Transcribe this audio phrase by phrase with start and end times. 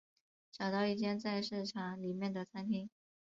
[0.51, 2.89] 找到一间在市场里面的餐厅